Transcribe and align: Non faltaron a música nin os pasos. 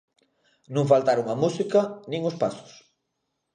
Non 0.75 0.89
faltaron 0.91 1.27
a 1.29 1.35
música 1.43 1.81
nin 2.11 2.21
os 2.29 2.35
pasos. 2.41 2.71